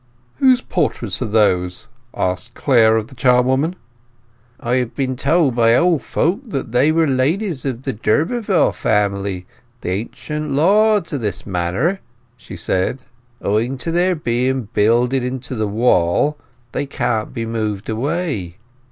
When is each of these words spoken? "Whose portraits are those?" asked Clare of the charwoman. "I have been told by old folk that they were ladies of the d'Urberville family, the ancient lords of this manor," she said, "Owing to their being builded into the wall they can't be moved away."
"Whose 0.37 0.61
portraits 0.61 1.21
are 1.21 1.27
those?" 1.27 1.85
asked 2.15 2.55
Clare 2.55 2.97
of 2.97 3.05
the 3.05 3.13
charwoman. 3.13 3.75
"I 4.59 4.77
have 4.77 4.95
been 4.95 5.15
told 5.15 5.53
by 5.53 5.75
old 5.75 6.01
folk 6.01 6.39
that 6.49 6.71
they 6.71 6.91
were 6.91 7.05
ladies 7.05 7.65
of 7.65 7.83
the 7.83 7.93
d'Urberville 7.93 8.71
family, 8.73 9.45
the 9.81 9.91
ancient 9.91 10.49
lords 10.49 11.13
of 11.13 11.21
this 11.21 11.45
manor," 11.45 11.99
she 12.35 12.55
said, 12.57 13.03
"Owing 13.43 13.77
to 13.77 13.91
their 13.91 14.15
being 14.15 14.69
builded 14.73 15.23
into 15.23 15.53
the 15.53 15.67
wall 15.67 16.35
they 16.71 16.87
can't 16.87 17.31
be 17.31 17.45
moved 17.45 17.87
away." 17.87 18.57